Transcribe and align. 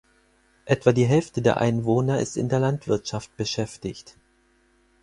Etwa 0.65 0.93
die 0.93 1.05
Hälfte 1.05 1.43
der 1.43 1.57
Einwohner 1.61 2.19
ist 2.19 2.35
in 2.35 2.49
der 2.49 2.59
Landwirtschaft 2.59 3.37
beschäftigt. 3.37 4.15